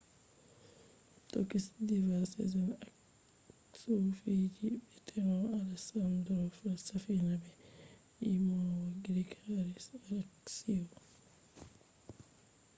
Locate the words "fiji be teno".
4.19-5.35